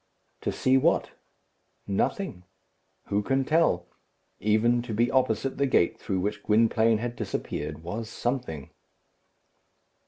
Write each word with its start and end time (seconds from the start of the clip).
To 0.41 0.51
see 0.51 0.77
what? 0.79 1.11
Nothing. 1.85 2.41
Who 3.09 3.21
can 3.21 3.45
tell? 3.45 3.85
Even 4.39 4.81
to 4.81 4.95
be 4.95 5.11
opposite 5.11 5.59
the 5.59 5.67
gate 5.67 5.99
through 5.99 6.21
which 6.21 6.41
Gwynplaine 6.41 6.97
had 6.97 7.15
disappeared 7.15 7.83
was 7.83 8.09
something. 8.09 8.71